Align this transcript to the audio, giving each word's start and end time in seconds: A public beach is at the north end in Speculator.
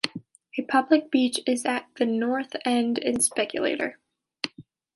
A 0.57 0.63
public 0.63 1.11
beach 1.11 1.41
is 1.45 1.63
at 1.63 1.85
the 1.95 2.07
north 2.07 2.55
end 2.65 2.97
in 2.97 3.21
Speculator. 3.21 3.99